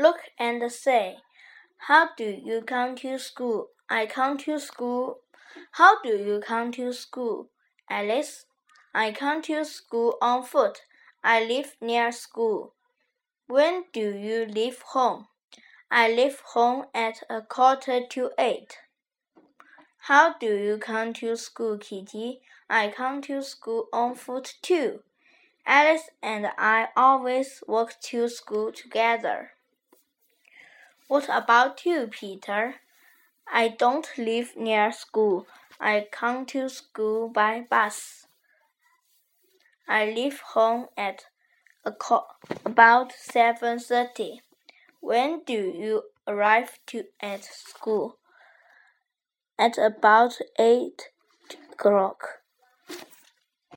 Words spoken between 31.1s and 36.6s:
What about you, Peter? I don't live near school. I come